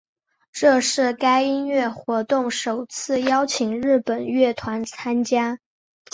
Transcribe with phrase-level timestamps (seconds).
[0.51, 5.59] 这是该音乐活动首次邀请日本乐团参加。